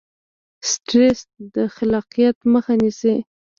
سټرس 0.71 1.19
د 1.55 1.55
خلاقیت 1.75 2.37
مخه 2.53 2.73
نیسي. 2.81 3.15